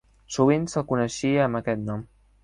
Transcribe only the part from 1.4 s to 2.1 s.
amb aquest nom.